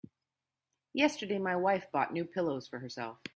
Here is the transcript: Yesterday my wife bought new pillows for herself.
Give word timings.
Yesterday 0.93 1.37
my 1.37 1.55
wife 1.55 1.91
bought 1.91 2.11
new 2.11 2.25
pillows 2.25 2.67
for 2.67 2.79
herself. 2.79 3.19